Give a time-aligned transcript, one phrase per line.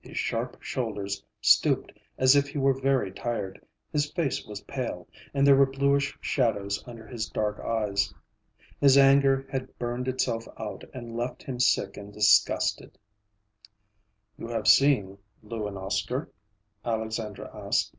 [0.00, 3.60] His sharp shoulders stooped as if he were very tired,
[3.92, 8.14] his face was pale, and there were bluish shadows under his dark eyes.
[8.80, 12.96] His anger had burned itself out and left him sick and disgusted.
[14.38, 16.30] "You have seen Lou and Oscar?"
[16.82, 17.94] Alexandra asked.